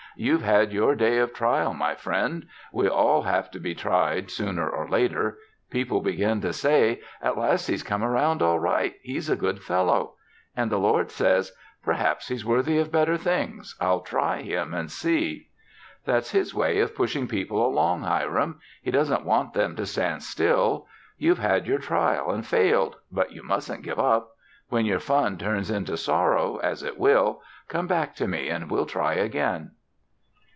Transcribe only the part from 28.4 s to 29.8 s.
and we'll try again."